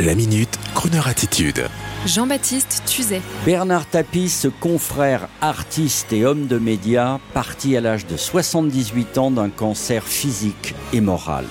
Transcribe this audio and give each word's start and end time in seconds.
La 0.00 0.14
minute, 0.14 0.58
Kroneur 0.74 1.08
attitude. 1.08 1.66
Jean-Baptiste 2.06 2.84
Tuzet. 2.86 3.20
Bernard 3.44 3.84
Tapie, 3.84 4.30
ce 4.30 4.48
confrère 4.48 5.28
artiste 5.42 6.14
et 6.14 6.24
homme 6.24 6.46
de 6.46 6.58
médias, 6.58 7.18
parti 7.34 7.76
à 7.76 7.82
l'âge 7.82 8.06
de 8.06 8.16
78 8.16 9.18
ans 9.18 9.30
d'un 9.30 9.50
cancer 9.50 10.02
physique 10.02 10.74
et 10.94 11.02
moral. 11.02 11.44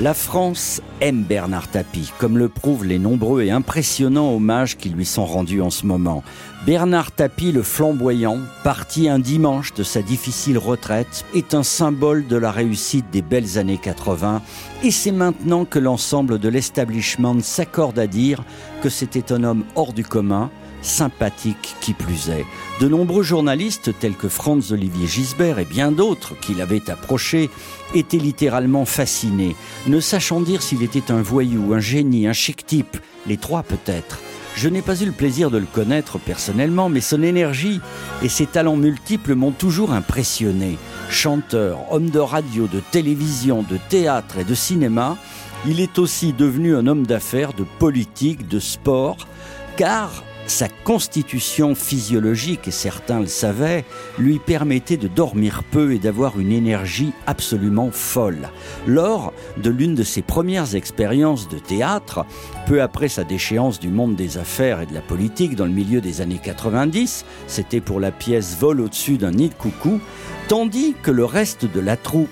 La 0.00 0.14
France 0.14 0.80
aime 1.00 1.24
Bernard 1.24 1.66
Tapie, 1.72 2.12
comme 2.20 2.38
le 2.38 2.48
prouvent 2.48 2.84
les 2.84 3.00
nombreux 3.00 3.42
et 3.42 3.50
impressionnants 3.50 4.32
hommages 4.32 4.76
qui 4.76 4.90
lui 4.90 5.04
sont 5.04 5.26
rendus 5.26 5.60
en 5.60 5.70
ce 5.70 5.86
moment. 5.86 6.22
Bernard 6.64 7.10
Tapie, 7.10 7.50
le 7.50 7.64
flamboyant, 7.64 8.38
parti 8.62 9.08
un 9.08 9.18
dimanche 9.18 9.74
de 9.74 9.82
sa 9.82 10.00
difficile 10.00 10.56
retraite, 10.56 11.24
est 11.34 11.52
un 11.52 11.64
symbole 11.64 12.28
de 12.28 12.36
la 12.36 12.52
réussite 12.52 13.10
des 13.10 13.22
belles 13.22 13.58
années 13.58 13.80
80, 13.82 14.40
et 14.84 14.92
c'est 14.92 15.10
maintenant 15.10 15.64
que 15.64 15.80
l'ensemble 15.80 16.38
de 16.38 16.48
l'establishment 16.48 17.40
s'accorde 17.40 17.98
à 17.98 18.06
dire 18.06 18.44
que 18.82 18.90
c'était 18.90 19.32
un 19.32 19.42
homme 19.42 19.64
hors 19.74 19.92
du 19.92 20.04
commun, 20.04 20.48
sympathique 20.82 21.76
qui 21.80 21.92
plus 21.92 22.30
est. 22.30 22.46
De 22.80 22.88
nombreux 22.88 23.22
journalistes 23.22 23.92
tels 23.98 24.14
que 24.14 24.28
Franz 24.28 24.72
Olivier 24.72 25.06
Gisbert 25.06 25.58
et 25.58 25.64
bien 25.64 25.92
d'autres 25.92 26.34
qui 26.40 26.54
l'avaient 26.54 26.90
approché 26.90 27.50
étaient 27.94 28.18
littéralement 28.18 28.84
fascinés, 28.84 29.56
ne 29.86 30.00
sachant 30.00 30.40
dire 30.40 30.62
s'il 30.62 30.82
était 30.82 31.10
un 31.10 31.22
voyou, 31.22 31.74
un 31.74 31.80
génie, 31.80 32.26
un 32.26 32.32
chic 32.32 32.66
type, 32.66 32.96
les 33.26 33.36
trois 33.36 33.62
peut-être. 33.62 34.20
Je 34.54 34.68
n'ai 34.68 34.82
pas 34.82 35.00
eu 35.00 35.06
le 35.06 35.12
plaisir 35.12 35.52
de 35.52 35.58
le 35.58 35.66
connaître 35.66 36.18
personnellement, 36.18 36.88
mais 36.88 37.00
son 37.00 37.22
énergie 37.22 37.80
et 38.22 38.28
ses 38.28 38.46
talents 38.46 38.76
multiples 38.76 39.36
m'ont 39.36 39.52
toujours 39.52 39.92
impressionné. 39.92 40.78
Chanteur, 41.10 41.78
homme 41.92 42.10
de 42.10 42.18
radio, 42.18 42.66
de 42.66 42.80
télévision, 42.90 43.62
de 43.62 43.78
théâtre 43.88 44.38
et 44.38 44.44
de 44.44 44.54
cinéma, 44.56 45.16
il 45.66 45.80
est 45.80 45.98
aussi 45.98 46.32
devenu 46.32 46.74
un 46.74 46.86
homme 46.86 47.06
d'affaires, 47.06 47.52
de 47.52 47.64
politique, 47.78 48.48
de 48.48 48.58
sport, 48.58 49.28
car 49.76 50.24
sa 50.48 50.68
constitution 50.68 51.74
physiologique, 51.74 52.68
et 52.68 52.72
certains 52.72 53.20
le 53.20 53.26
savaient, 53.26 53.84
lui 54.18 54.38
permettait 54.38 54.96
de 54.96 55.08
dormir 55.08 55.62
peu 55.70 55.92
et 55.92 55.98
d'avoir 55.98 56.40
une 56.40 56.52
énergie 56.52 57.12
absolument 57.26 57.90
folle. 57.92 58.48
Lors 58.86 59.32
de 59.58 59.70
l'une 59.70 59.94
de 59.94 60.02
ses 60.02 60.22
premières 60.22 60.74
expériences 60.74 61.48
de 61.48 61.58
théâtre, 61.58 62.24
peu 62.66 62.82
après 62.82 63.08
sa 63.08 63.24
déchéance 63.24 63.78
du 63.78 63.88
monde 63.88 64.16
des 64.16 64.38
affaires 64.38 64.80
et 64.80 64.86
de 64.86 64.94
la 64.94 65.00
politique 65.00 65.54
dans 65.54 65.66
le 65.66 65.70
milieu 65.70 66.00
des 66.00 66.20
années 66.20 66.40
90, 66.42 67.24
c'était 67.46 67.80
pour 67.80 68.00
la 68.00 68.10
pièce 68.10 68.56
Vol 68.58 68.80
au-dessus 68.80 69.18
d'un 69.18 69.32
nid 69.32 69.50
de 69.50 69.54
coucou, 69.54 70.00
tandis 70.48 70.94
que 71.02 71.10
le 71.10 71.24
reste 71.24 71.66
de 71.66 71.80
la 71.80 71.96
troupe 71.96 72.28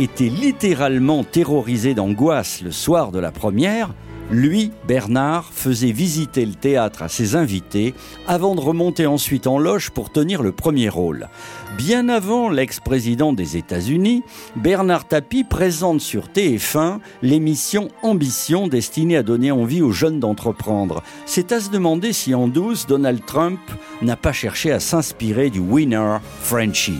était 0.00 0.28
littéralement 0.28 1.24
terrorisé 1.24 1.94
d'angoisse 1.94 2.62
le 2.62 2.72
soir 2.72 3.12
de 3.12 3.18
la 3.18 3.30
première, 3.30 3.94
lui, 4.30 4.72
Bernard, 4.86 5.50
faisait 5.52 5.92
visiter 5.92 6.46
le 6.46 6.54
théâtre 6.54 7.02
à 7.02 7.08
ses 7.08 7.36
invités 7.36 7.94
avant 8.26 8.54
de 8.54 8.60
remonter 8.60 9.06
ensuite 9.06 9.46
en 9.46 9.58
loge 9.58 9.90
pour 9.90 10.10
tenir 10.10 10.42
le 10.42 10.52
premier 10.52 10.88
rôle. 10.88 11.28
Bien 11.76 12.08
avant 12.08 12.48
l'ex-président 12.48 13.32
des 13.32 13.56
États-Unis, 13.56 14.22
Bernard 14.56 15.06
Tapie 15.06 15.44
présente 15.44 16.00
sur 16.00 16.28
TF1 16.28 16.98
l'émission 17.22 17.88
Ambition 18.02 18.66
destinée 18.68 19.16
à 19.16 19.22
donner 19.22 19.50
envie 19.50 19.82
aux 19.82 19.92
jeunes 19.92 20.20
d'entreprendre. 20.20 21.02
C'est 21.26 21.52
à 21.52 21.60
se 21.60 21.70
demander 21.70 22.12
si 22.12 22.34
en 22.34 22.48
douce, 22.48 22.86
Donald 22.86 23.24
Trump 23.26 23.60
n'a 24.02 24.16
pas 24.16 24.32
cherché 24.32 24.72
à 24.72 24.80
s'inspirer 24.80 25.50
du 25.50 25.60
winner 25.60 26.18
Frenchy. 26.40 26.98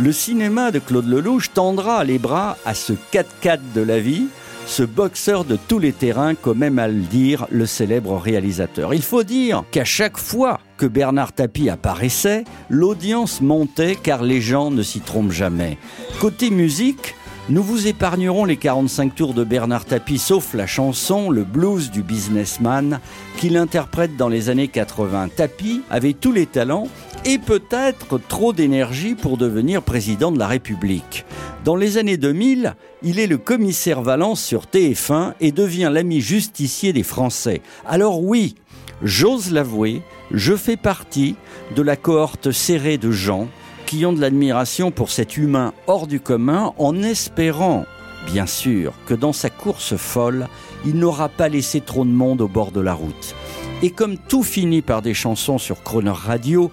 Le 0.00 0.12
cinéma 0.12 0.70
de 0.70 0.78
Claude 0.78 1.06
Lelouch 1.06 1.52
tendra 1.52 2.02
les 2.02 2.18
bras 2.18 2.56
à 2.64 2.74
ce 2.74 2.94
4x4 2.94 3.60
de 3.74 3.82
la 3.82 3.98
vie 3.98 4.28
ce 4.72 4.84
boxeur 4.84 5.44
de 5.44 5.58
tous 5.68 5.78
les 5.78 5.92
terrains, 5.92 6.34
comme 6.34 6.62
aime 6.62 6.78
à 6.78 6.88
le 6.88 7.02
dire 7.02 7.46
le 7.50 7.66
célèbre 7.66 8.16
réalisateur. 8.16 8.94
Il 8.94 9.02
faut 9.02 9.22
dire 9.22 9.64
qu'à 9.70 9.84
chaque 9.84 10.16
fois 10.16 10.60
que 10.78 10.86
Bernard 10.86 11.34
Tapie 11.34 11.68
apparaissait, 11.68 12.44
l'audience 12.70 13.42
montait 13.42 13.96
car 13.96 14.22
les 14.22 14.40
gens 14.40 14.70
ne 14.70 14.82
s'y 14.82 15.00
trompent 15.00 15.30
jamais. 15.30 15.76
Côté 16.20 16.48
musique, 16.48 17.14
nous 17.50 17.62
vous 17.62 17.86
épargnerons 17.86 18.46
les 18.46 18.56
45 18.56 19.14
tours 19.14 19.34
de 19.34 19.44
Bernard 19.44 19.84
Tapie, 19.84 20.16
sauf 20.16 20.54
la 20.54 20.66
chanson 20.66 21.30
Le 21.30 21.44
blues 21.44 21.90
du 21.90 22.02
businessman, 22.02 22.98
qu'il 23.36 23.58
interprète 23.58 24.16
dans 24.16 24.30
les 24.30 24.48
années 24.48 24.68
80. 24.68 25.28
Tapie 25.36 25.82
avait 25.90 26.14
tous 26.14 26.32
les 26.32 26.46
talents 26.46 26.88
et 27.24 27.38
peut-être 27.38 28.18
trop 28.18 28.52
d'énergie 28.52 29.14
pour 29.14 29.36
devenir 29.36 29.82
président 29.82 30.32
de 30.32 30.38
la 30.38 30.48
République. 30.48 31.24
Dans 31.64 31.76
les 31.76 31.98
années 31.98 32.16
2000, 32.16 32.74
il 33.02 33.20
est 33.20 33.28
le 33.28 33.38
commissaire 33.38 34.02
Valence 34.02 34.42
sur 34.42 34.64
TF1 34.64 35.34
et 35.40 35.52
devient 35.52 35.90
l'ami 35.92 36.20
justicier 36.20 36.92
des 36.92 37.04
Français. 37.04 37.62
Alors 37.86 38.22
oui, 38.22 38.56
j'ose 39.02 39.52
l'avouer, 39.52 40.02
je 40.32 40.56
fais 40.56 40.76
partie 40.76 41.36
de 41.76 41.82
la 41.82 41.96
cohorte 41.96 42.50
serrée 42.50 42.98
de 42.98 43.12
gens 43.12 43.46
qui 43.86 44.04
ont 44.04 44.12
de 44.12 44.20
l'admiration 44.20 44.90
pour 44.90 45.10
cet 45.10 45.36
humain 45.36 45.72
hors 45.86 46.08
du 46.08 46.18
commun 46.18 46.72
en 46.78 47.02
espérant, 47.02 47.84
bien 48.26 48.46
sûr, 48.46 48.94
que 49.06 49.14
dans 49.14 49.32
sa 49.32 49.50
course 49.50 49.96
folle, 49.96 50.48
il 50.84 50.96
n'aura 50.96 51.28
pas 51.28 51.48
laissé 51.48 51.80
trop 51.80 52.04
de 52.04 52.10
monde 52.10 52.40
au 52.40 52.48
bord 52.48 52.72
de 52.72 52.80
la 52.80 52.94
route. 52.94 53.36
Et 53.82 53.90
comme 53.90 54.16
tout 54.16 54.42
finit 54.42 54.82
par 54.82 55.02
des 55.02 55.14
chansons 55.14 55.58
sur 55.58 55.82
Croner 55.82 56.10
Radio, 56.10 56.70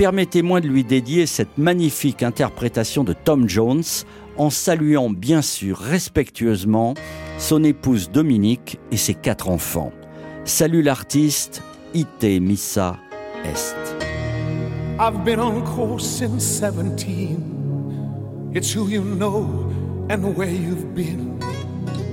permettez-moi 0.00 0.62
de 0.62 0.66
lui 0.66 0.82
dédier 0.82 1.26
cette 1.26 1.58
magnifique 1.58 2.22
interprétation 2.22 3.04
de 3.04 3.12
Tom 3.12 3.46
Jones 3.46 3.82
en 4.38 4.48
saluant 4.48 5.10
bien 5.10 5.42
sûr 5.42 5.76
respectueusement 5.76 6.94
son 7.36 7.62
épouse 7.64 8.10
Dominique 8.10 8.80
et 8.90 8.96
ses 8.96 9.12
quatre 9.12 9.50
enfants. 9.50 9.92
Salut 10.46 10.80
l'artiste, 10.80 11.62
Ite 11.92 12.40
Missa 12.40 12.96
Est. 13.44 13.76
I've 14.98 15.22
been 15.22 15.38
on 15.38 15.60
course 15.60 16.06
since 16.06 16.46
17. 16.46 17.36
It's 18.54 18.74
who 18.74 18.88
you 18.88 19.02
know 19.02 19.70
and 20.08 20.34
where 20.34 20.48
you've 20.48 20.94
been 20.94 21.38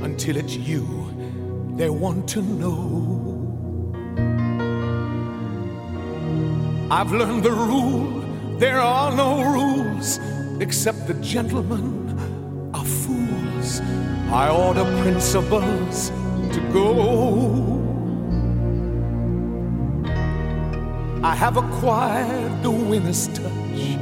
until 0.04 0.36
it's 0.36 0.58
you 0.58 0.84
they 1.78 1.88
want 1.88 2.28
to 2.34 2.42
know. 2.42 3.27
I've 6.90 7.12
learned 7.12 7.44
the 7.44 7.52
rule 7.52 8.18
there 8.60 8.80
are 8.80 9.16
no 9.16 9.44
rules 9.44 10.20
except 10.60 11.06
the 11.06 11.14
gentlemen 11.16 12.18
are 12.74 12.84
fools. 12.84 13.82
I 14.32 14.50
order 14.50 14.86
principles 15.04 16.10
to 16.54 16.60
go. 16.74 17.84
I 21.24 21.36
have 21.36 21.58
acquired 21.58 22.64
the 22.64 22.72
winner's 22.72 23.28
touch 23.28 23.98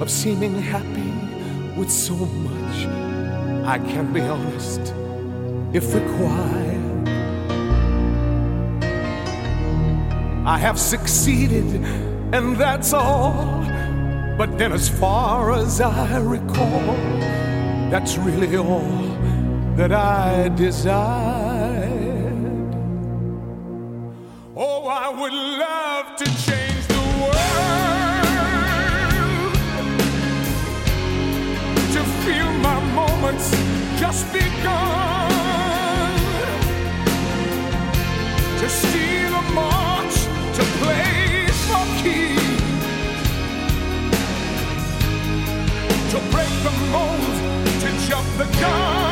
of 0.00 0.08
seeming 0.10 0.54
happy 0.54 1.12
with 1.76 1.90
so 1.90 2.14
much. 2.14 2.86
I 3.66 3.78
can 3.78 4.12
be 4.12 4.20
honest 4.20 4.94
if 5.72 5.94
required. 5.94 6.71
I 10.44 10.58
have 10.58 10.76
succeeded, 10.76 11.64
and 12.34 12.56
that's 12.56 12.92
all. 12.92 13.62
But 14.36 14.58
then, 14.58 14.72
as 14.72 14.88
far 14.88 15.52
as 15.52 15.80
I 15.80 16.18
recall, 16.18 16.96
that's 17.90 18.18
really 18.18 18.56
all 18.56 18.80
that 19.76 19.92
I 19.92 20.48
desired. 20.48 22.32
Oh, 24.56 24.88
I 24.88 25.10
would 25.10 25.32
love 25.32 26.16
to 26.16 26.24
change 26.24 26.86
the 26.88 27.02
world 27.22 27.62
to 31.94 32.02
feel 32.24 32.52
my 32.68 32.80
moments 32.94 33.50
just 34.00 34.32
begun, 34.32 35.30
to 38.58 38.68
march, 39.54 39.71
to 39.71 39.71
play 39.71 39.71
keys, 42.02 42.36
to 46.10 46.18
break 46.30 46.52
the 46.66 46.72
mold 46.90 47.34
to 47.80 48.08
jump 48.08 48.26
the 48.38 48.44
gun 48.60 49.11